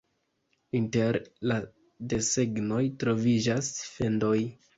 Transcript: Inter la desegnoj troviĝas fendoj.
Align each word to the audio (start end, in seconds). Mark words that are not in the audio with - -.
Inter 0.79 1.19
la 1.51 1.57
desegnoj 2.15 2.81
troviĝas 3.05 3.71
fendoj. 3.93 4.35